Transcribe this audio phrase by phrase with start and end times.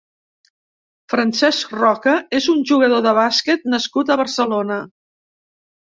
[1.13, 4.83] Francesc Roca és un jugador de bàsquet nascut a Barcelona.